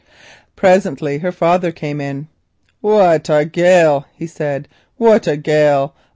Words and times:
Presently 0.55 1.19
her 1.19 1.31
father 1.31 1.71
came 1.71 2.01
in. 2.01 2.27
"What 2.79 3.29
a 3.29 3.45
gale," 3.45 4.07
he 4.15 4.25
said, 4.25 4.67
"what 4.97 5.27
a 5.27 5.37
gale! 5.37 5.93